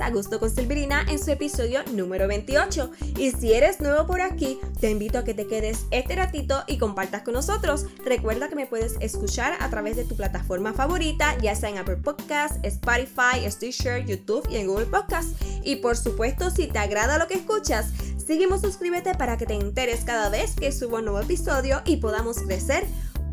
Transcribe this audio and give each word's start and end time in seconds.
a 0.00 0.10
Gusto 0.10 0.40
con 0.40 0.50
Silvirina 0.50 1.04
en 1.08 1.18
su 1.18 1.30
episodio 1.30 1.82
número 1.92 2.26
28. 2.26 2.90
Y 3.18 3.32
si 3.32 3.52
eres 3.52 3.80
nuevo 3.80 4.06
por 4.06 4.22
aquí, 4.22 4.58
te 4.80 4.90
invito 4.90 5.18
a 5.18 5.24
que 5.24 5.34
te 5.34 5.46
quedes 5.46 5.84
este 5.90 6.16
ratito 6.16 6.64
y 6.66 6.78
compartas 6.78 7.22
con 7.22 7.34
nosotros. 7.34 7.84
Recuerda 8.04 8.48
que 8.48 8.54
me 8.54 8.66
puedes 8.66 8.96
escuchar 9.00 9.54
a 9.60 9.68
través 9.68 9.96
de 9.96 10.04
tu 10.04 10.16
plataforma 10.16 10.72
favorita, 10.72 11.36
ya 11.38 11.54
sea 11.54 11.68
en 11.68 11.78
Apple 11.78 11.96
Podcasts, 11.96 12.58
Spotify, 12.62 13.48
Stitcher, 13.48 14.06
YouTube 14.06 14.48
y 14.50 14.56
en 14.56 14.68
Google 14.68 14.86
Podcasts. 14.86 15.34
Y 15.62 15.76
por 15.76 15.96
supuesto, 15.96 16.50
si 16.50 16.66
te 16.66 16.78
agrada 16.78 17.18
lo 17.18 17.26
que 17.26 17.34
escuchas, 17.34 17.92
sígueme 18.24 18.58
suscríbete 18.58 19.14
para 19.14 19.36
que 19.36 19.44
te 19.44 19.54
enteres 19.54 20.00
cada 20.04 20.30
vez 20.30 20.54
que 20.54 20.72
subo 20.72 20.96
un 20.96 21.04
nuevo 21.04 21.20
episodio 21.20 21.82
y 21.84 21.98
podamos 21.98 22.38
crecer 22.38 22.86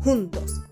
juntos. 0.04 0.65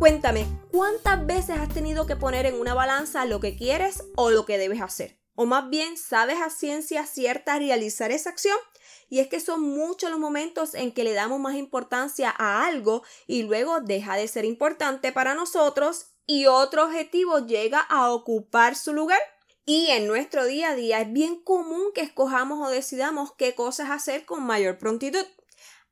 Cuéntame, 0.00 0.46
¿cuántas 0.72 1.26
veces 1.26 1.58
has 1.58 1.68
tenido 1.68 2.06
que 2.06 2.16
poner 2.16 2.46
en 2.46 2.58
una 2.58 2.72
balanza 2.72 3.26
lo 3.26 3.38
que 3.38 3.54
quieres 3.54 4.02
o 4.16 4.30
lo 4.30 4.46
que 4.46 4.56
debes 4.56 4.80
hacer? 4.80 5.20
O 5.34 5.44
más 5.44 5.68
bien, 5.68 5.98
¿sabes 5.98 6.38
a 6.40 6.48
ciencia 6.48 7.04
cierta 7.04 7.58
realizar 7.58 8.10
esa 8.10 8.30
acción? 8.30 8.56
Y 9.10 9.18
es 9.18 9.28
que 9.28 9.40
son 9.40 9.60
muchos 9.60 10.08
los 10.08 10.18
momentos 10.18 10.74
en 10.74 10.92
que 10.92 11.04
le 11.04 11.12
damos 11.12 11.38
más 11.38 11.54
importancia 11.54 12.34
a 12.34 12.64
algo 12.64 13.02
y 13.26 13.42
luego 13.42 13.82
deja 13.82 14.16
de 14.16 14.26
ser 14.26 14.46
importante 14.46 15.12
para 15.12 15.34
nosotros 15.34 16.06
y 16.24 16.46
otro 16.46 16.84
objetivo 16.84 17.40
llega 17.40 17.80
a 17.80 18.10
ocupar 18.10 18.76
su 18.76 18.94
lugar. 18.94 19.20
Y 19.66 19.88
en 19.88 20.06
nuestro 20.06 20.46
día 20.46 20.70
a 20.70 20.76
día 20.76 21.02
es 21.02 21.12
bien 21.12 21.42
común 21.42 21.92
que 21.94 22.00
escojamos 22.00 22.66
o 22.66 22.70
decidamos 22.70 23.34
qué 23.34 23.54
cosas 23.54 23.90
hacer 23.90 24.24
con 24.24 24.44
mayor 24.44 24.78
prontitud. 24.78 25.26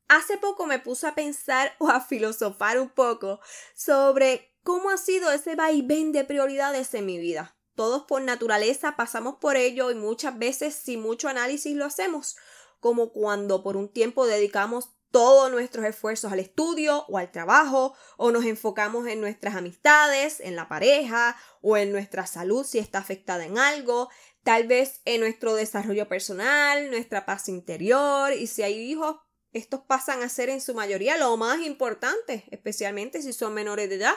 Hace 0.09 0.39
poco 0.39 0.67
me 0.67 0.79
puse 0.79 1.07
a 1.07 1.15
pensar 1.15 1.75
o 1.79 1.89
a 1.89 2.01
filosofar 2.01 2.81
un 2.81 2.91
poco 2.91 3.41
sobre 3.75 4.55
cómo 4.63 4.91
ha 4.91 4.97
sido 4.97 5.31
ese 5.31 5.55
vaivén 5.55 6.13
de 6.13 6.25
prioridades 6.25 6.93
en 6.95 7.07
mi 7.07 7.19
vida. 7.19 7.57
Todos 7.75 8.05
por 8.05 8.23
naturaleza 8.23 8.97
pasamos 8.97 9.37
por 9.37 9.57
ello 9.57 9.91
y 9.91 9.95
muchas 9.95 10.37
veces 10.37 10.75
sin 10.75 11.01
mucho 11.01 11.29
análisis 11.29 11.77
lo 11.77 11.85
hacemos, 11.85 12.37
como 12.81 13.13
cuando 13.13 13.63
por 13.63 13.77
un 13.77 13.89
tiempo 13.89 14.27
dedicamos 14.27 14.91
todos 15.11 15.51
nuestros 15.51 15.87
esfuerzos 15.87 16.33
al 16.33 16.41
estudio 16.41 17.05
o 17.09 17.19
al 17.19 17.31
trabajo, 17.31 17.95
o 18.17 18.31
nos 18.31 18.45
enfocamos 18.45 19.07
en 19.07 19.21
nuestras 19.21 19.55
amistades, 19.55 20.41
en 20.41 20.57
la 20.57 20.69
pareja, 20.69 21.37
o 21.63 21.77
en 21.77 21.93
nuestra 21.93 22.27
salud 22.27 22.65
si 22.65 22.79
está 22.79 22.99
afectada 22.99 23.45
en 23.45 23.59
algo, 23.59 24.11
tal 24.43 24.67
vez 24.67 25.01
en 25.05 25.21
nuestro 25.21 25.55
desarrollo 25.55 26.09
personal, 26.09 26.91
nuestra 26.91 27.25
paz 27.25 27.49
interior, 27.49 28.33
y 28.33 28.49
si 28.49 28.63
hay 28.63 28.75
hijos, 28.75 29.17
estos 29.53 29.81
pasan 29.81 30.23
a 30.23 30.29
ser 30.29 30.49
en 30.51 30.61
su 30.61 30.75
mayoría 30.75 31.17
lo 31.17 31.37
más 31.37 31.61
importante, 31.61 32.45
especialmente 32.51 33.23
si 33.23 33.33
son 33.33 33.55
menores 33.55 33.89
de 33.89 33.97
edad. 33.97 34.15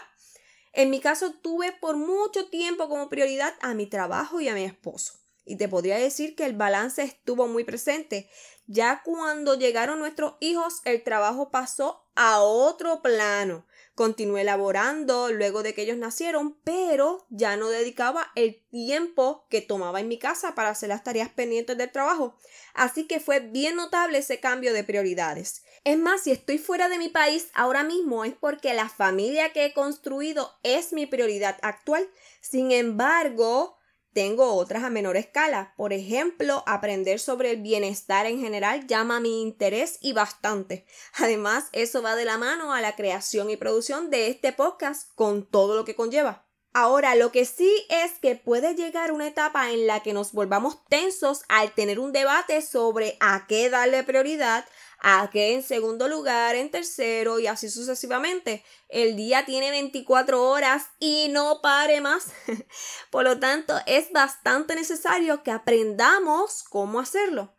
En 0.74 0.90
mi 0.90 1.00
caso 1.00 1.34
tuve 1.34 1.72
por 1.74 1.98
mucho 1.98 2.50
tiempo 2.50 2.88
como 2.88 3.10
prioridad 3.10 3.54
a 3.62 3.74
mi 3.74 3.88
trabajo 3.88 4.40
y 4.40 4.48
a 4.48 4.54
mi 4.54 4.64
esposo. 4.64 5.14
Y 5.44 5.58
te 5.58 5.68
podría 5.68 5.98
decir 5.98 6.36
que 6.36 6.46
el 6.46 6.56
balance 6.56 7.02
estuvo 7.02 7.48
muy 7.48 7.64
presente. 7.64 8.30
Ya 8.68 9.02
cuando 9.04 9.56
llegaron 9.56 10.00
nuestros 10.00 10.36
hijos, 10.40 10.82
el 10.86 11.04
trabajo 11.04 11.52
pasó 11.52 12.08
a 12.16 12.42
otro 12.42 13.02
plano. 13.02 13.66
Continué 13.96 14.44
laborando 14.46 15.32
luego 15.32 15.64
de 15.64 15.74
que 15.74 15.82
ellos 15.82 15.98
nacieron, 15.98 16.58
pero 16.64 17.26
ya 17.30 17.58
no 17.58 17.70
dedicaba 17.70 18.32
el 18.36 18.64
tiempo 18.70 19.46
que 19.50 19.62
tomaba 19.62 20.00
en 20.00 20.08
mi 20.08 20.18
casa 20.18 20.56
para 20.56 20.70
hacer 20.70 20.90
las 20.90 21.04
tareas 21.04 21.30
pendientes 21.30 21.78
del 21.78 21.92
trabajo. 21.92 22.38
Así 22.74 23.06
que 23.06 23.20
fue 23.20 23.42
bien 23.42 23.76
notable 23.76 24.20
ese 24.20 24.40
cambio 24.40 24.74
de 24.74 24.86
prioridades. 24.86 25.64
Es 25.84 25.98
más, 25.98 26.22
si 26.22 26.32
estoy 26.32 26.58
fuera 26.58 26.88
de 26.88 27.00
mi 27.00 27.10
país 27.10 27.50
ahora 27.54 27.84
mismo 27.84 28.24
es 28.24 28.34
porque 28.34 28.74
la 28.74 28.88
familia 28.88 29.52
que 29.52 29.66
he 29.66 29.74
construido 29.74 30.52
es 30.64 30.94
mi 30.94 31.06
prioridad 31.06 31.58
actual. 31.62 32.08
Sin 32.40 32.72
embargo, 32.72 33.78
tengo 34.14 34.54
otras 34.54 34.84
a 34.84 34.90
menor 34.90 35.18
escala. 35.18 35.74
Por 35.78 35.94
ejemplo, 35.94 36.64
aprender 36.68 37.20
sobre 37.20 37.52
el 37.52 37.62
bienestar 37.62 38.26
en 38.26 38.40
general 38.40 38.88
llama 38.88 39.20
mi 39.20 39.42
interés 39.42 39.98
y 40.02 40.14
bastante. 40.14 40.86
Además, 41.18 41.66
eso 41.72 42.02
va 42.02 42.16
de 42.16 42.26
la 42.26 42.38
mano 42.38 42.74
a 42.74 42.82
la 42.82 42.96
creación 42.96 43.50
y 43.50 43.58
producción 43.58 44.10
de 44.10 44.28
este 44.28 44.54
podcast 44.54 45.14
con 45.16 45.46
todo 45.46 45.76
lo 45.76 45.86
que 45.86 45.96
conlleva. 45.96 46.46
Ahora, 46.74 47.16
lo 47.16 47.34
que 47.34 47.44
sí 47.44 47.86
es 47.90 48.14
que 48.22 48.38
puede 48.38 48.76
llegar 48.76 49.12
una 49.12 49.28
etapa 49.28 49.72
en 49.72 49.88
la 49.88 50.00
que 50.02 50.14
nos 50.14 50.32
volvamos 50.32 50.86
tensos 50.88 51.44
al 51.50 51.74
tener 51.74 52.00
un 52.00 52.14
debate 52.14 52.62
sobre 52.62 53.18
a 53.20 53.46
qué 53.46 53.70
darle 53.70 54.04
prioridad, 54.04 54.66
a 55.02 55.30
qué 55.32 55.56
en 55.56 55.64
segundo 55.64 56.08
lugar, 56.08 56.56
en 56.56 56.70
tercero 56.70 57.40
y 57.40 57.48
así 57.48 57.70
sucesivamente. 57.70 58.64
El 58.88 59.16
día 59.16 59.46
tiene 59.46 59.72
24 59.72 60.44
horas 60.44 60.86
y 61.00 61.28
no 61.30 61.60
pare 61.62 62.02
más. 62.02 62.28
Por 63.10 63.24
lo 63.24 63.40
tanto, 63.40 63.76
es 63.88 64.12
bastante 64.12 64.76
necesario 64.76 65.42
que 65.42 65.52
aprendamos 65.52 66.64
cómo 66.64 67.00
hacerlo. 67.00 67.56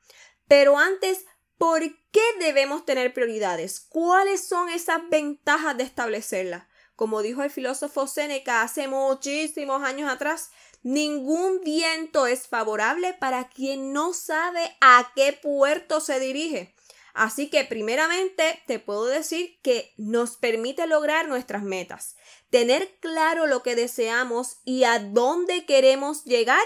Pero 0.46 0.78
antes, 0.78 1.24
¿por 1.58 1.80
qué 2.10 2.22
debemos 2.38 2.84
tener 2.84 3.12
prioridades? 3.12 3.80
¿Cuáles 3.80 4.46
son 4.46 4.68
esas 4.68 5.00
ventajas 5.08 5.76
de 5.76 5.84
establecerlas? 5.84 6.64
Como 6.94 7.22
dijo 7.22 7.42
el 7.42 7.50
filósofo 7.50 8.06
Séneca 8.06 8.62
hace 8.62 8.86
muchísimos 8.86 9.82
años 9.82 10.10
atrás, 10.10 10.50
ningún 10.82 11.60
viento 11.62 12.26
es 12.26 12.46
favorable 12.46 13.14
para 13.14 13.48
quien 13.48 13.92
no 13.92 14.12
sabe 14.12 14.76
a 14.80 15.10
qué 15.16 15.32
puerto 15.32 16.00
se 16.00 16.20
dirige. 16.20 16.74
Así 17.14 17.50
que 17.50 17.64
primeramente 17.64 18.62
te 18.66 18.78
puedo 18.78 19.06
decir 19.06 19.58
que 19.62 19.92
nos 19.96 20.36
permite 20.36 20.86
lograr 20.86 21.28
nuestras 21.28 21.62
metas. 21.62 22.16
Tener 22.50 22.96
claro 23.00 23.46
lo 23.46 23.62
que 23.62 23.76
deseamos 23.76 24.58
y 24.64 24.84
a 24.84 24.98
dónde 24.98 25.66
queremos 25.66 26.24
llegar 26.24 26.64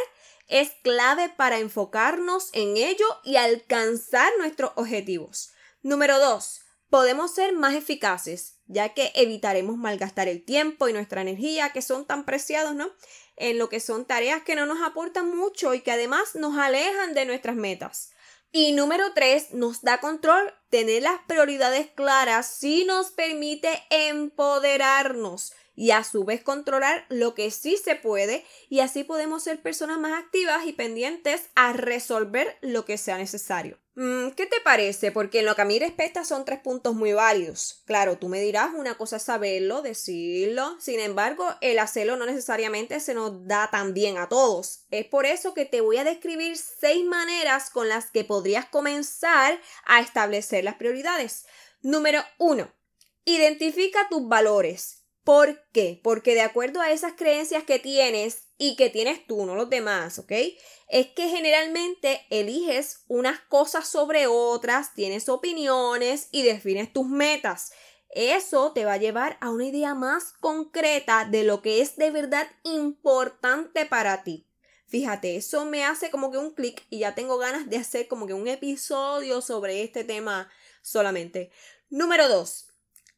es 0.48 0.72
clave 0.82 1.28
para 1.28 1.58
enfocarnos 1.58 2.50
en 2.52 2.76
ello 2.76 3.06
y 3.24 3.36
alcanzar 3.36 4.32
nuestros 4.38 4.72
objetivos. 4.76 5.50
Número 5.82 6.18
2. 6.18 6.62
Podemos 6.90 7.34
ser 7.34 7.52
más 7.52 7.74
eficaces, 7.74 8.60
ya 8.66 8.94
que 8.94 9.10
evitaremos 9.16 9.76
malgastar 9.76 10.28
el 10.28 10.44
tiempo 10.44 10.88
y 10.88 10.92
nuestra 10.92 11.20
energía, 11.20 11.70
que 11.70 11.82
son 11.82 12.06
tan 12.06 12.24
preciados, 12.24 12.76
¿no? 12.76 12.88
En 13.36 13.58
lo 13.58 13.68
que 13.68 13.80
son 13.80 14.04
tareas 14.04 14.42
que 14.42 14.54
no 14.54 14.66
nos 14.66 14.80
aportan 14.82 15.36
mucho 15.36 15.74
y 15.74 15.80
que 15.80 15.90
además 15.90 16.36
nos 16.36 16.56
alejan 16.56 17.12
de 17.14 17.24
nuestras 17.24 17.56
metas. 17.56 18.12
Y 18.58 18.72
número 18.72 19.12
tres, 19.14 19.52
nos 19.52 19.82
da 19.82 20.00
control. 20.00 20.50
Tener 20.70 21.02
las 21.02 21.20
prioridades 21.26 21.88
claras 21.94 22.46
sí 22.48 22.84
nos 22.84 23.12
permite 23.12 23.82
empoderarnos 23.90 25.52
y 25.76 25.90
a 25.90 26.02
su 26.02 26.24
vez 26.24 26.42
controlar 26.42 27.04
lo 27.08 27.34
que 27.34 27.50
sí 27.50 27.76
se 27.76 27.94
puede 27.94 28.44
y 28.68 28.80
así 28.80 29.04
podemos 29.04 29.44
ser 29.44 29.62
personas 29.62 29.98
más 29.98 30.18
activas 30.18 30.66
y 30.66 30.72
pendientes 30.72 31.50
a 31.54 31.72
resolver 31.72 32.56
lo 32.62 32.84
que 32.84 32.98
sea 32.98 33.18
necesario. 33.18 33.78
Mm, 33.98 34.32
¿Qué 34.32 34.44
te 34.44 34.60
parece? 34.60 35.10
Porque 35.10 35.38
en 35.38 35.46
lo 35.46 35.54
que 35.54 35.62
a 35.62 35.64
mí 35.64 35.78
respecta 35.78 36.22
son 36.22 36.44
tres 36.44 36.60
puntos 36.60 36.94
muy 36.94 37.14
válidos. 37.14 37.82
Claro, 37.86 38.18
tú 38.18 38.28
me 38.28 38.42
dirás, 38.42 38.72
una 38.74 38.98
cosa 38.98 39.16
es 39.16 39.22
saberlo, 39.22 39.80
decirlo, 39.80 40.76
sin 40.80 41.00
embargo, 41.00 41.48
el 41.62 41.78
hacerlo 41.78 42.16
no 42.16 42.26
necesariamente 42.26 43.00
se 43.00 43.14
nos 43.14 43.46
da 43.46 43.70
tan 43.70 43.94
bien 43.94 44.18
a 44.18 44.28
todos. 44.28 44.84
Es 44.90 45.06
por 45.06 45.24
eso 45.24 45.54
que 45.54 45.64
te 45.64 45.80
voy 45.80 45.96
a 45.96 46.04
describir 46.04 46.58
seis 46.58 47.06
maneras 47.06 47.70
con 47.70 47.88
las 47.88 48.10
que 48.10 48.24
podrías 48.24 48.66
comenzar 48.66 49.58
a 49.86 50.00
establecer 50.00 50.55
las 50.64 50.76
prioridades. 50.76 51.46
Número 51.82 52.22
uno, 52.38 52.72
identifica 53.24 54.08
tus 54.08 54.26
valores. 54.28 55.02
¿Por 55.24 55.60
qué? 55.72 56.00
Porque 56.02 56.34
de 56.34 56.42
acuerdo 56.42 56.80
a 56.80 56.92
esas 56.92 57.14
creencias 57.14 57.64
que 57.64 57.80
tienes 57.80 58.44
y 58.58 58.76
que 58.76 58.90
tienes 58.90 59.26
tú, 59.26 59.44
no 59.44 59.56
los 59.56 59.68
demás, 59.68 60.20
¿ok? 60.20 60.32
Es 60.88 61.08
que 61.08 61.28
generalmente 61.28 62.24
eliges 62.30 63.02
unas 63.08 63.40
cosas 63.40 63.88
sobre 63.88 64.28
otras, 64.28 64.94
tienes 64.94 65.28
opiniones 65.28 66.28
y 66.30 66.44
defines 66.44 66.92
tus 66.92 67.08
metas. 67.08 67.72
Eso 68.10 68.72
te 68.72 68.84
va 68.84 68.94
a 68.94 68.98
llevar 68.98 69.36
a 69.40 69.50
una 69.50 69.66
idea 69.66 69.94
más 69.94 70.32
concreta 70.40 71.24
de 71.24 71.42
lo 71.42 71.60
que 71.60 71.80
es 71.80 71.96
de 71.96 72.12
verdad 72.12 72.46
importante 72.62 73.84
para 73.84 74.22
ti. 74.22 74.45
Fíjate, 74.88 75.36
eso 75.36 75.64
me 75.64 75.84
hace 75.84 76.10
como 76.10 76.30
que 76.30 76.38
un 76.38 76.52
clic 76.52 76.86
y 76.90 77.00
ya 77.00 77.14
tengo 77.14 77.38
ganas 77.38 77.68
de 77.68 77.76
hacer 77.76 78.06
como 78.06 78.26
que 78.26 78.34
un 78.34 78.46
episodio 78.46 79.40
sobre 79.40 79.82
este 79.82 80.04
tema 80.04 80.48
solamente. 80.80 81.50
Número 81.90 82.28
2. 82.28 82.68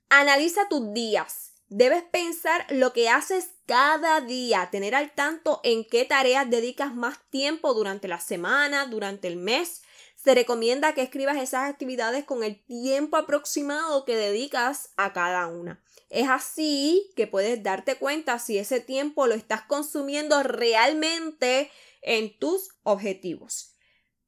Analiza 0.08 0.68
tus 0.68 0.94
días. 0.94 1.52
Debes 1.68 2.02
pensar 2.04 2.64
lo 2.70 2.94
que 2.94 3.10
haces 3.10 3.50
cada 3.66 4.22
día, 4.22 4.70
tener 4.72 4.94
al 4.94 5.14
tanto 5.14 5.60
en 5.62 5.84
qué 5.84 6.06
tareas 6.06 6.48
dedicas 6.48 6.94
más 6.94 7.18
tiempo 7.28 7.74
durante 7.74 8.08
la 8.08 8.20
semana, 8.20 8.86
durante 8.86 9.28
el 9.28 9.36
mes. 9.36 9.82
Se 10.22 10.34
recomienda 10.34 10.94
que 10.94 11.02
escribas 11.02 11.36
esas 11.36 11.70
actividades 11.70 12.24
con 12.24 12.42
el 12.42 12.60
tiempo 12.64 13.16
aproximado 13.16 14.04
que 14.04 14.16
dedicas 14.16 14.90
a 14.96 15.12
cada 15.12 15.46
una. 15.46 15.80
Es 16.10 16.28
así 16.28 17.12
que 17.14 17.28
puedes 17.28 17.62
darte 17.62 17.96
cuenta 17.96 18.40
si 18.40 18.58
ese 18.58 18.80
tiempo 18.80 19.28
lo 19.28 19.34
estás 19.34 19.62
consumiendo 19.62 20.42
realmente 20.42 21.70
en 22.02 22.36
tus 22.36 22.70
objetivos. 22.82 23.76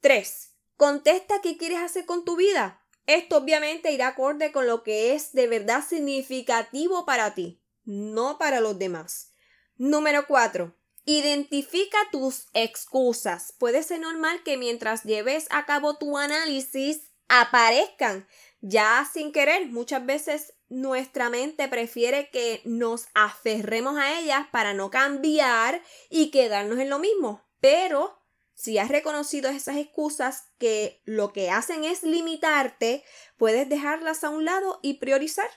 3. 0.00 0.52
Contesta 0.76 1.40
qué 1.42 1.56
quieres 1.56 1.78
hacer 1.78 2.06
con 2.06 2.25
tu 2.25 2.37
vida. 2.37 2.87
Esto 3.06 3.38
obviamente 3.38 3.90
irá 3.90 4.08
acorde 4.08 4.52
con 4.52 4.69
lo 4.69 4.84
que 4.84 5.14
es 5.14 5.32
de 5.32 5.48
verdad 5.48 5.84
significativo 5.84 7.04
para 7.04 7.34
ti, 7.34 7.60
no 7.84 8.38
para 8.38 8.60
los 8.60 8.78
demás. 8.78 9.32
Número 9.76 10.26
4. 10.28 10.79
Identifica 11.12 11.98
tus 12.12 12.46
excusas. 12.54 13.52
Puede 13.58 13.82
ser 13.82 13.98
normal 13.98 14.44
que 14.44 14.56
mientras 14.56 15.02
lleves 15.02 15.48
a 15.50 15.66
cabo 15.66 15.96
tu 15.96 16.16
análisis 16.16 17.10
aparezcan 17.26 18.28
ya 18.60 19.04
sin 19.12 19.32
querer. 19.32 19.66
Muchas 19.66 20.06
veces 20.06 20.54
nuestra 20.68 21.28
mente 21.28 21.66
prefiere 21.66 22.30
que 22.30 22.62
nos 22.64 23.08
aferremos 23.12 23.98
a 23.98 24.20
ellas 24.20 24.46
para 24.52 24.72
no 24.72 24.92
cambiar 24.92 25.82
y 26.10 26.30
quedarnos 26.30 26.78
en 26.78 26.90
lo 26.90 27.00
mismo. 27.00 27.44
Pero 27.58 28.22
si 28.54 28.78
has 28.78 28.88
reconocido 28.88 29.50
esas 29.50 29.78
excusas 29.78 30.44
que 30.58 31.02
lo 31.06 31.32
que 31.32 31.50
hacen 31.50 31.82
es 31.82 32.04
limitarte, 32.04 33.02
puedes 33.36 33.68
dejarlas 33.68 34.22
a 34.22 34.30
un 34.30 34.44
lado 34.44 34.78
y 34.80 35.00
priorizar. 35.00 35.50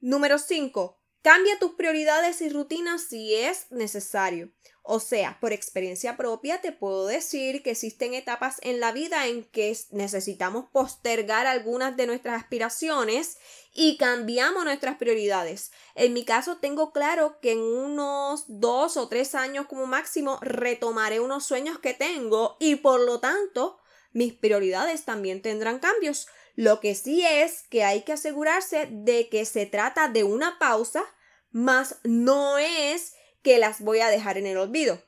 Número 0.00 0.38
5. 0.38 0.98
Cambia 1.22 1.58
tus 1.58 1.76
prioridades 1.76 2.42
y 2.42 2.50
rutinas 2.50 3.04
si 3.04 3.34
es 3.36 3.70
necesario. 3.70 4.52
O 4.84 4.98
sea, 4.98 5.38
por 5.40 5.52
experiencia 5.52 6.16
propia 6.16 6.60
te 6.60 6.72
puedo 6.72 7.06
decir 7.06 7.62
que 7.62 7.70
existen 7.70 8.14
etapas 8.14 8.56
en 8.62 8.80
la 8.80 8.90
vida 8.90 9.28
en 9.28 9.44
que 9.44 9.76
necesitamos 9.90 10.66
postergar 10.72 11.46
algunas 11.46 11.96
de 11.96 12.08
nuestras 12.08 12.42
aspiraciones 12.42 13.38
y 13.72 13.96
cambiamos 13.96 14.64
nuestras 14.64 14.96
prioridades. 14.96 15.70
En 15.94 16.12
mi 16.12 16.24
caso 16.24 16.56
tengo 16.56 16.92
claro 16.92 17.38
que 17.40 17.52
en 17.52 17.60
unos 17.60 18.44
dos 18.48 18.96
o 18.96 19.08
tres 19.08 19.36
años 19.36 19.66
como 19.66 19.86
máximo 19.86 20.38
retomaré 20.42 21.20
unos 21.20 21.44
sueños 21.44 21.78
que 21.78 21.94
tengo 21.94 22.56
y 22.58 22.74
por 22.76 23.00
lo 23.00 23.20
tanto 23.20 23.78
mis 24.12 24.34
prioridades 24.34 25.04
también 25.04 25.42
tendrán 25.42 25.78
cambios. 25.78 26.26
Lo 26.56 26.80
que 26.80 26.96
sí 26.96 27.24
es 27.24 27.62
que 27.70 27.84
hay 27.84 28.02
que 28.02 28.14
asegurarse 28.14 28.88
de 28.90 29.28
que 29.28 29.44
se 29.44 29.64
trata 29.64 30.08
de 30.08 30.24
una 30.24 30.58
pausa, 30.58 31.04
más 31.50 31.96
no 32.02 32.58
es 32.58 33.14
que 33.42 33.58
las 33.58 33.80
voy 33.80 34.00
a 34.00 34.08
dejar 34.08 34.38
en 34.38 34.46
el 34.46 34.56
olvido. 34.56 35.02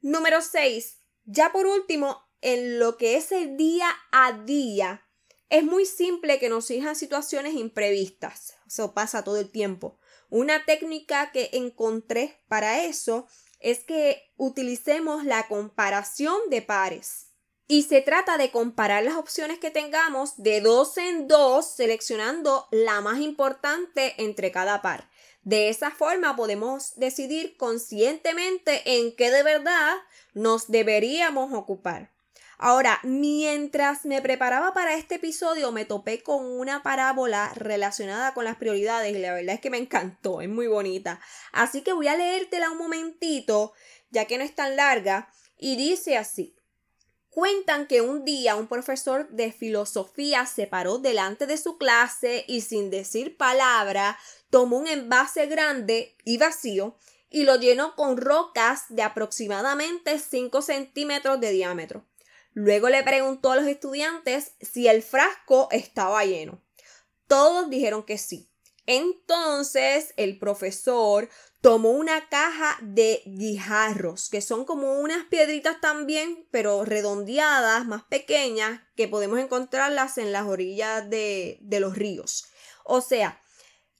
Número 0.00 0.40
6. 0.40 0.98
Ya 1.24 1.52
por 1.52 1.66
último, 1.66 2.22
en 2.40 2.78
lo 2.78 2.96
que 2.96 3.16
es 3.16 3.32
el 3.32 3.56
día 3.56 3.88
a 4.12 4.32
día, 4.32 5.06
es 5.48 5.64
muy 5.64 5.86
simple 5.86 6.38
que 6.38 6.48
nos 6.48 6.66
surjan 6.66 6.96
situaciones 6.96 7.54
imprevistas. 7.54 8.54
Eso 8.66 8.94
pasa 8.94 9.24
todo 9.24 9.36
el 9.38 9.50
tiempo. 9.50 9.98
Una 10.28 10.64
técnica 10.64 11.30
que 11.30 11.50
encontré 11.52 12.42
para 12.48 12.84
eso 12.84 13.26
es 13.60 13.84
que 13.84 14.32
utilicemos 14.36 15.24
la 15.24 15.46
comparación 15.46 16.36
de 16.50 16.62
pares. 16.62 17.28
Y 17.68 17.82
se 17.82 18.00
trata 18.00 18.38
de 18.38 18.50
comparar 18.50 19.02
las 19.02 19.16
opciones 19.16 19.58
que 19.58 19.70
tengamos 19.70 20.36
de 20.36 20.60
dos 20.60 20.98
en 20.98 21.26
dos, 21.26 21.74
seleccionando 21.74 22.68
la 22.70 23.00
más 23.00 23.18
importante 23.18 24.14
entre 24.18 24.52
cada 24.52 24.82
par. 24.82 25.10
De 25.46 25.68
esa 25.68 25.92
forma 25.92 26.34
podemos 26.34 26.96
decidir 26.96 27.56
conscientemente 27.56 28.82
en 28.98 29.14
qué 29.14 29.30
de 29.30 29.44
verdad 29.44 29.94
nos 30.34 30.72
deberíamos 30.72 31.52
ocupar. 31.52 32.10
Ahora, 32.58 32.98
mientras 33.04 34.04
me 34.04 34.20
preparaba 34.20 34.74
para 34.74 34.96
este 34.96 35.14
episodio, 35.14 35.70
me 35.70 35.84
topé 35.84 36.20
con 36.20 36.44
una 36.44 36.82
parábola 36.82 37.52
relacionada 37.54 38.34
con 38.34 38.44
las 38.44 38.56
prioridades 38.56 39.14
y 39.14 39.20
la 39.20 39.34
verdad 39.34 39.54
es 39.54 39.60
que 39.60 39.70
me 39.70 39.78
encantó, 39.78 40.40
es 40.40 40.48
muy 40.48 40.66
bonita. 40.66 41.20
Así 41.52 41.82
que 41.82 41.92
voy 41.92 42.08
a 42.08 42.16
leértela 42.16 42.72
un 42.72 42.78
momentito, 42.78 43.72
ya 44.10 44.24
que 44.24 44.38
no 44.38 44.42
es 44.42 44.52
tan 44.52 44.74
larga, 44.74 45.30
y 45.56 45.76
dice 45.76 46.16
así. 46.16 46.56
Cuentan 47.36 47.86
que 47.86 48.00
un 48.00 48.24
día 48.24 48.56
un 48.56 48.66
profesor 48.66 49.28
de 49.28 49.52
filosofía 49.52 50.46
se 50.46 50.66
paró 50.66 50.96
delante 50.96 51.46
de 51.46 51.58
su 51.58 51.76
clase 51.76 52.46
y 52.48 52.62
sin 52.62 52.88
decir 52.88 53.36
palabra 53.36 54.18
tomó 54.50 54.78
un 54.78 54.88
envase 54.88 55.46
grande 55.46 56.16
y 56.24 56.38
vacío 56.38 56.96
y 57.30 57.44
lo 57.44 57.56
llenó 57.56 57.94
con 57.96 58.16
rocas 58.16 58.84
de 58.88 59.02
aproximadamente 59.02 60.18
5 60.18 60.62
centímetros 60.62 61.40
de 61.40 61.50
diámetro. 61.50 62.06
Luego 62.52 62.88
le 62.88 63.02
preguntó 63.02 63.52
a 63.52 63.56
los 63.56 63.66
estudiantes 63.66 64.52
si 64.60 64.88
el 64.88 65.02
frasco 65.02 65.68
estaba 65.70 66.24
lleno. 66.24 66.62
Todos 67.26 67.68
dijeron 67.68 68.04
que 68.04 68.16
sí. 68.16 68.48
Entonces 68.86 70.14
el 70.16 70.38
profesor 70.38 71.28
tomó 71.60 71.90
una 71.90 72.28
caja 72.28 72.78
de 72.80 73.22
guijarros, 73.26 74.30
que 74.30 74.40
son 74.40 74.64
como 74.64 75.00
unas 75.00 75.26
piedritas 75.26 75.80
también, 75.80 76.46
pero 76.52 76.84
redondeadas, 76.84 77.84
más 77.86 78.04
pequeñas, 78.04 78.80
que 78.94 79.08
podemos 79.08 79.40
encontrarlas 79.40 80.16
en 80.16 80.30
las 80.30 80.46
orillas 80.46 81.10
de, 81.10 81.58
de 81.60 81.80
los 81.80 81.96
ríos. 81.96 82.46
O 82.84 83.00
sea, 83.00 83.42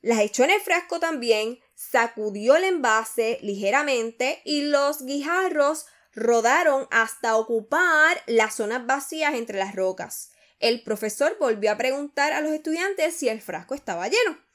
las 0.06 0.20
echó 0.20 0.44
en 0.44 0.50
el 0.50 0.60
frasco 0.60 1.00
también, 1.00 1.58
sacudió 1.74 2.56
el 2.56 2.64
envase 2.64 3.38
ligeramente 3.42 4.40
y 4.44 4.62
los 4.62 5.04
guijarros 5.04 5.86
rodaron 6.14 6.86
hasta 6.90 7.36
ocupar 7.36 8.22
las 8.26 8.54
zonas 8.54 8.86
vacías 8.86 9.34
entre 9.34 9.58
las 9.58 9.74
rocas. 9.74 10.30
El 10.58 10.82
profesor 10.82 11.36
volvió 11.38 11.70
a 11.70 11.76
preguntar 11.76 12.32
a 12.32 12.40
los 12.40 12.52
estudiantes 12.52 13.14
si 13.16 13.28
el 13.28 13.42
frasco 13.42 13.74
estaba 13.74 14.08
lleno 14.08 14.46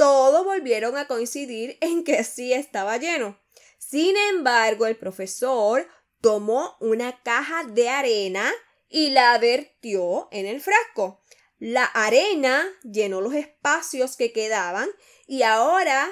todos 0.00 0.46
volvieron 0.46 0.96
a 0.96 1.06
coincidir 1.06 1.76
en 1.82 2.04
que 2.04 2.24
sí 2.24 2.54
estaba 2.54 2.96
lleno. 2.96 3.38
Sin 3.76 4.16
embargo, 4.30 4.86
el 4.86 4.96
profesor 4.96 5.86
tomó 6.22 6.74
una 6.80 7.20
caja 7.22 7.64
de 7.64 7.90
arena 7.90 8.50
y 8.88 9.10
la 9.10 9.36
vertió 9.36 10.28
en 10.32 10.46
el 10.46 10.62
frasco. 10.62 11.20
La 11.60 11.84
arena 11.84 12.66
llenó 12.82 13.20
los 13.20 13.34
espacios 13.34 14.16
que 14.16 14.32
quedaban 14.32 14.88
y 15.26 15.42
ahora 15.42 16.10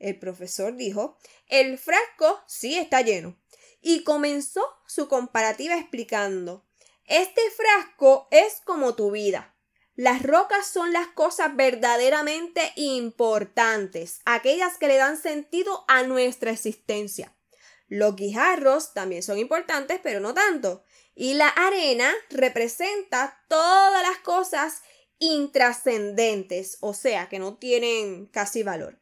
el 0.00 0.18
profesor 0.18 0.74
dijo, 0.74 1.16
el 1.46 1.78
frasco 1.78 2.42
sí 2.48 2.76
está 2.76 3.00
lleno. 3.00 3.40
Y 3.80 4.02
comenzó 4.02 4.62
su 4.86 5.08
comparativa 5.08 5.76
explicando, 5.76 6.66
este 7.04 7.40
frasco 7.50 8.26
es 8.32 8.60
como 8.64 8.96
tu 8.96 9.12
vida. 9.12 9.54
Las 9.94 10.22
rocas 10.24 10.66
son 10.66 10.92
las 10.92 11.06
cosas 11.08 11.54
verdaderamente 11.54 12.72
importantes, 12.74 14.20
aquellas 14.24 14.76
que 14.76 14.88
le 14.88 14.96
dan 14.96 15.16
sentido 15.16 15.84
a 15.86 16.02
nuestra 16.02 16.50
existencia. 16.50 17.36
Los 17.86 18.16
guijarros 18.16 18.92
también 18.92 19.22
son 19.22 19.38
importantes, 19.38 20.00
pero 20.02 20.18
no 20.18 20.34
tanto. 20.34 20.84
Y 21.14 21.34
la 21.34 21.48
arena 21.48 22.12
representa 22.30 23.44
todas 23.48 24.02
las 24.02 24.18
cosas 24.18 24.82
intrascendentes, 25.18 26.78
o 26.80 26.94
sea, 26.94 27.28
que 27.28 27.38
no 27.38 27.56
tienen 27.56 28.26
casi 28.26 28.62
valor. 28.62 29.00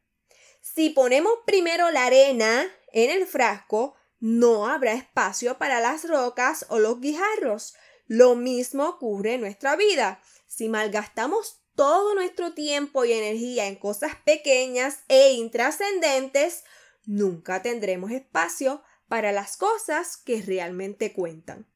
Si 0.61 0.91
ponemos 0.91 1.33
primero 1.47 1.91
la 1.91 2.07
arena 2.07 2.71
en 2.93 3.11
el 3.11 3.27
frasco, 3.27 3.95
no 4.21 4.67
habrá 4.67 4.95
espacio 4.95 5.59
para 5.59 5.81
las 5.81 6.07
rocas 6.09 6.67
o 6.69 6.79
los 6.79 7.01
guijarros. 7.01 7.75
Lo 8.07 8.35
mismo 8.35 8.89
ocurre 8.89 9.35
en 9.35 9.41
nuestra 9.41 9.77
vida. 9.77 10.21
Si 10.47 10.69
malgastamos 10.69 11.63
todo 11.77 12.15
nuestro 12.15 12.53
tiempo 12.53 13.05
y 13.05 13.13
energía 13.13 13.67
en 13.67 13.77
cosas 13.77 14.17
pequeñas 14.25 15.05
e 15.09 15.33
intrascendentes, 15.35 16.65
nunca 17.05 17.63
tendremos 17.63 18.11
espacio 18.11 18.83
para 19.07 19.31
las 19.31 19.57
cosas 19.57 20.17
que 20.17 20.43
realmente 20.43 21.13
cuentan. 21.13 21.69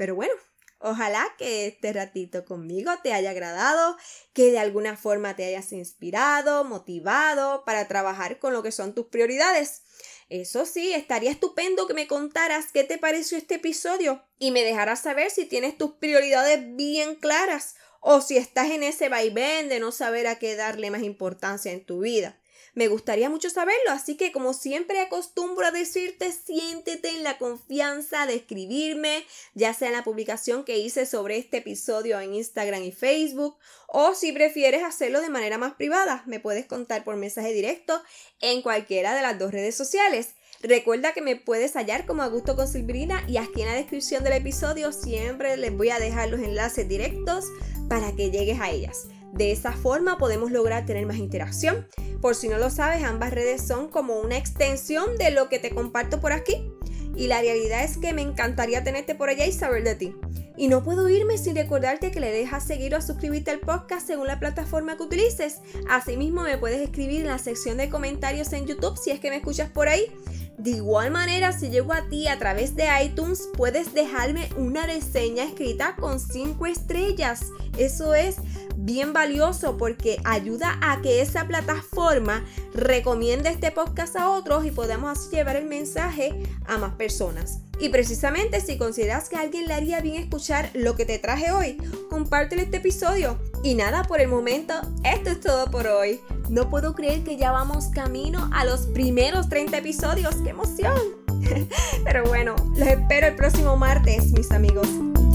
Pero 0.00 0.14
bueno, 0.14 0.32
ojalá 0.78 1.28
que 1.36 1.66
este 1.66 1.92
ratito 1.92 2.46
conmigo 2.46 2.90
te 3.02 3.12
haya 3.12 3.32
agradado, 3.32 3.98
que 4.32 4.50
de 4.50 4.58
alguna 4.58 4.96
forma 4.96 5.36
te 5.36 5.44
hayas 5.44 5.72
inspirado, 5.72 6.64
motivado 6.64 7.66
para 7.66 7.86
trabajar 7.86 8.38
con 8.38 8.54
lo 8.54 8.62
que 8.62 8.72
son 8.72 8.94
tus 8.94 9.08
prioridades. 9.08 9.82
Eso 10.30 10.64
sí, 10.64 10.94
estaría 10.94 11.30
estupendo 11.30 11.86
que 11.86 11.92
me 11.92 12.06
contaras 12.06 12.72
qué 12.72 12.82
te 12.82 12.96
pareció 12.96 13.36
este 13.36 13.56
episodio 13.56 14.24
y 14.38 14.52
me 14.52 14.64
dejaras 14.64 15.02
saber 15.02 15.30
si 15.30 15.44
tienes 15.44 15.76
tus 15.76 15.96
prioridades 15.96 16.74
bien 16.76 17.14
claras 17.14 17.74
o 18.00 18.22
si 18.22 18.38
estás 18.38 18.70
en 18.70 18.82
ese 18.82 19.10
vaivén 19.10 19.68
de 19.68 19.80
no 19.80 19.92
saber 19.92 20.28
a 20.28 20.38
qué 20.38 20.56
darle 20.56 20.90
más 20.90 21.02
importancia 21.02 21.72
en 21.72 21.84
tu 21.84 22.00
vida. 22.00 22.39
Me 22.74 22.88
gustaría 22.88 23.28
mucho 23.28 23.50
saberlo, 23.50 23.90
así 23.90 24.16
que 24.16 24.32
como 24.32 24.52
siempre 24.52 25.00
acostumbro 25.00 25.66
a 25.66 25.70
decirte, 25.72 26.32
siéntete 26.32 27.08
en 27.08 27.24
la 27.24 27.38
confianza 27.38 28.26
de 28.26 28.36
escribirme, 28.36 29.24
ya 29.54 29.74
sea 29.74 29.88
en 29.88 29.94
la 29.94 30.04
publicación 30.04 30.64
que 30.64 30.78
hice 30.78 31.06
sobre 31.06 31.36
este 31.36 31.58
episodio 31.58 32.20
en 32.20 32.34
Instagram 32.34 32.82
y 32.84 32.92
Facebook, 32.92 33.56
o 33.88 34.14
si 34.14 34.32
prefieres 34.32 34.84
hacerlo 34.84 35.20
de 35.20 35.30
manera 35.30 35.58
más 35.58 35.74
privada, 35.74 36.22
me 36.26 36.38
puedes 36.40 36.66
contar 36.66 37.02
por 37.02 37.16
mensaje 37.16 37.52
directo 37.52 38.00
en 38.40 38.62
cualquiera 38.62 39.14
de 39.14 39.22
las 39.22 39.38
dos 39.38 39.50
redes 39.50 39.74
sociales. 39.74 40.34
Recuerda 40.62 41.12
que 41.12 41.22
me 41.22 41.36
puedes 41.36 41.74
hallar 41.74 42.06
como 42.06 42.22
Augusto 42.22 42.54
con 42.54 42.68
Silbrina 42.68 43.24
y 43.26 43.38
aquí 43.38 43.62
en 43.62 43.68
la 43.68 43.74
descripción 43.74 44.22
del 44.22 44.34
episodio 44.34 44.92
siempre 44.92 45.56
les 45.56 45.74
voy 45.74 45.90
a 45.90 45.98
dejar 45.98 46.28
los 46.28 46.40
enlaces 46.40 46.86
directos 46.86 47.46
para 47.88 48.14
que 48.14 48.30
llegues 48.30 48.60
a 48.60 48.70
ellas. 48.70 49.06
De 49.32 49.52
esa 49.52 49.72
forma 49.72 50.18
podemos 50.18 50.50
lograr 50.50 50.86
tener 50.86 51.06
más 51.06 51.16
interacción. 51.16 51.86
Por 52.20 52.34
si 52.34 52.48
no 52.48 52.58
lo 52.58 52.70
sabes, 52.70 53.04
ambas 53.04 53.32
redes 53.32 53.66
son 53.66 53.88
como 53.88 54.20
una 54.20 54.36
extensión 54.36 55.16
de 55.18 55.30
lo 55.30 55.48
que 55.48 55.58
te 55.58 55.70
comparto 55.70 56.20
por 56.20 56.32
aquí. 56.32 56.70
Y 57.16 57.26
la 57.26 57.40
realidad 57.40 57.84
es 57.84 57.98
que 57.98 58.12
me 58.12 58.22
encantaría 58.22 58.84
tenerte 58.84 59.14
por 59.14 59.28
allá 59.28 59.46
y 59.46 59.52
saber 59.52 59.84
de 59.84 59.94
ti. 59.94 60.14
Y 60.56 60.68
no 60.68 60.84
puedo 60.84 61.08
irme 61.08 61.38
sin 61.38 61.56
recordarte 61.56 62.10
que 62.10 62.20
le 62.20 62.30
dejas 62.30 62.66
seguir 62.66 62.94
o 62.94 63.00
suscribirte 63.00 63.50
al 63.50 63.60
podcast 63.60 64.06
según 64.06 64.26
la 64.26 64.38
plataforma 64.38 64.96
que 64.96 65.04
utilices. 65.04 65.60
Asimismo, 65.88 66.42
me 66.42 66.58
puedes 66.58 66.80
escribir 66.80 67.22
en 67.22 67.28
la 67.28 67.38
sección 67.38 67.78
de 67.78 67.88
comentarios 67.88 68.52
en 68.52 68.66
YouTube 68.66 68.98
si 68.98 69.10
es 69.10 69.20
que 69.20 69.30
me 69.30 69.36
escuchas 69.36 69.70
por 69.70 69.88
ahí 69.88 70.12
De 70.60 70.72
igual 70.72 71.10
manera, 71.10 71.58
si 71.58 71.70
llego 71.70 71.94
a 71.94 72.02
ti 72.10 72.28
a 72.28 72.38
través 72.38 72.76
de 72.76 72.86
iTunes, 73.02 73.48
puedes 73.56 73.94
dejarme 73.94 74.50
una 74.58 74.84
reseña 74.84 75.42
escrita 75.42 75.96
con 75.96 76.20
5 76.20 76.66
estrellas. 76.66 77.46
Eso 77.78 78.14
es 78.14 78.36
bien 78.76 79.14
valioso 79.14 79.78
porque 79.78 80.20
ayuda 80.22 80.78
a 80.82 81.00
que 81.00 81.22
esa 81.22 81.46
plataforma 81.46 82.44
recomiende 82.74 83.48
este 83.48 83.70
podcast 83.70 84.16
a 84.16 84.28
otros 84.28 84.66
y 84.66 84.70
podamos 84.70 85.18
así 85.18 85.34
llevar 85.34 85.56
el 85.56 85.64
mensaje 85.64 86.42
a 86.66 86.76
más 86.76 86.92
personas. 86.96 87.60
Y 87.80 87.88
precisamente 87.88 88.60
si 88.60 88.76
consideras 88.76 89.30
que 89.30 89.36
a 89.36 89.40
alguien 89.40 89.66
le 89.66 89.72
haría 89.72 90.02
bien 90.02 90.16
escuchar 90.16 90.68
lo 90.74 90.94
que 90.94 91.06
te 91.06 91.18
traje 91.18 91.52
hoy, 91.52 91.78
compártelo 92.10 92.60
este 92.60 92.76
episodio. 92.76 93.38
Y 93.62 93.76
nada, 93.76 94.02
por 94.02 94.20
el 94.20 94.28
momento, 94.28 94.74
esto 95.04 95.30
es 95.30 95.40
todo 95.40 95.70
por 95.70 95.86
hoy. 95.86 96.20
No 96.50 96.68
puedo 96.68 96.94
creer 96.94 97.22
que 97.22 97.36
ya 97.36 97.52
vamos 97.52 97.86
camino 97.94 98.50
a 98.52 98.64
los 98.64 98.80
primeros 98.88 99.48
30 99.48 99.78
episodios. 99.78 100.34
¡Qué 100.42 100.50
emoción! 100.50 100.98
Pero 102.04 102.24
bueno, 102.24 102.56
los 102.74 102.88
espero 102.88 103.28
el 103.28 103.36
próximo 103.36 103.76
martes, 103.76 104.32
mis 104.32 104.50
amigos. 104.50 104.88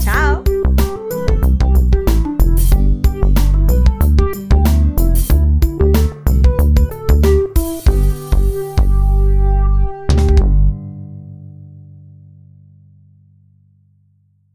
¡Chao! 0.04 0.44